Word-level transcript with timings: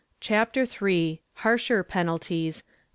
CHAPTER 0.19 0.61
III. 0.65 1.21
HARSHER 1.43 1.83
PENALTIES. 1.83 2.63